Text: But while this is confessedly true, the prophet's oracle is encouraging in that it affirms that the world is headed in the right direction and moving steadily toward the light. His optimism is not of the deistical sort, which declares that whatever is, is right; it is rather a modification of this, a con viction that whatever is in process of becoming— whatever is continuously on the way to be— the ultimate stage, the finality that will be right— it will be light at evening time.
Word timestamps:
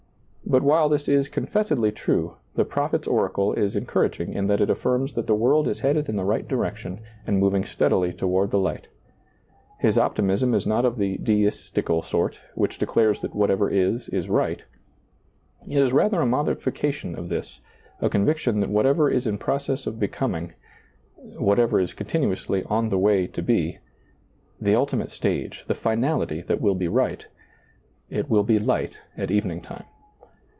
But 0.43 0.63
while 0.63 0.89
this 0.89 1.07
is 1.07 1.29
confessedly 1.29 1.93
true, 1.93 2.35
the 2.55 2.65
prophet's 2.65 3.07
oracle 3.07 3.53
is 3.53 3.77
encouraging 3.77 4.33
in 4.33 4.47
that 4.47 4.59
it 4.59 4.69
affirms 4.69 5.13
that 5.13 5.25
the 5.25 5.33
world 5.35 5.65
is 5.65 5.79
headed 5.79 6.09
in 6.09 6.17
the 6.17 6.25
right 6.25 6.45
direction 6.45 6.99
and 7.25 7.39
moving 7.39 7.63
steadily 7.63 8.11
toward 8.11 8.51
the 8.51 8.59
light. 8.59 8.87
His 9.79 9.97
optimism 9.97 10.53
is 10.53 10.67
not 10.67 10.83
of 10.83 10.97
the 10.97 11.17
deistical 11.19 12.03
sort, 12.03 12.37
which 12.53 12.77
declares 12.79 13.21
that 13.21 13.33
whatever 13.33 13.69
is, 13.69 14.09
is 14.09 14.27
right; 14.27 14.61
it 15.69 15.77
is 15.81 15.93
rather 15.93 16.19
a 16.19 16.25
modification 16.25 17.15
of 17.17 17.29
this, 17.29 17.61
a 18.01 18.09
con 18.09 18.25
viction 18.25 18.59
that 18.59 18.69
whatever 18.69 19.09
is 19.09 19.25
in 19.25 19.37
process 19.37 19.87
of 19.87 20.01
becoming— 20.01 20.51
whatever 21.37 21.79
is 21.79 21.93
continuously 21.93 22.61
on 22.65 22.89
the 22.89 22.99
way 22.99 23.25
to 23.25 23.41
be— 23.41 23.77
the 24.59 24.75
ultimate 24.75 25.11
stage, 25.11 25.63
the 25.69 25.75
finality 25.75 26.41
that 26.41 26.59
will 26.59 26.75
be 26.75 26.89
right— 26.89 27.25
it 28.09 28.29
will 28.29 28.43
be 28.43 28.59
light 28.59 28.97
at 29.15 29.31
evening 29.31 29.61
time. 29.61 29.85